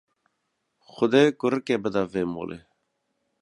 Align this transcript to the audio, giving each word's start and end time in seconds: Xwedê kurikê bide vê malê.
Xwedê 0.93 1.23
kurikê 1.39 1.75
bide 1.83 2.03
vê 2.11 2.23
malê. 2.33 2.57